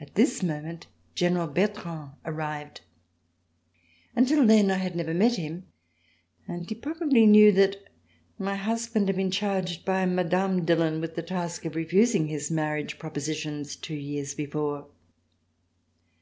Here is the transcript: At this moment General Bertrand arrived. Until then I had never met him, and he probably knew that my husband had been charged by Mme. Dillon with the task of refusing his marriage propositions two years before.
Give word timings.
At 0.00 0.14
this 0.14 0.42
moment 0.42 0.86
General 1.14 1.46
Bertrand 1.46 2.12
arrived. 2.24 2.80
Until 4.16 4.46
then 4.46 4.70
I 4.70 4.78
had 4.78 4.96
never 4.96 5.12
met 5.12 5.36
him, 5.36 5.66
and 6.48 6.66
he 6.66 6.74
probably 6.74 7.26
knew 7.26 7.52
that 7.52 7.76
my 8.38 8.56
husband 8.56 9.08
had 9.08 9.16
been 9.16 9.30
charged 9.30 9.84
by 9.84 10.06
Mme. 10.06 10.64
Dillon 10.64 11.02
with 11.02 11.16
the 11.16 11.22
task 11.22 11.66
of 11.66 11.74
refusing 11.76 12.28
his 12.28 12.50
marriage 12.50 12.98
propositions 12.98 13.76
two 13.76 13.92
years 13.94 14.34
before. 14.34 14.88